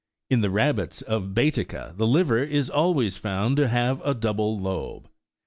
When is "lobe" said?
4.59-5.07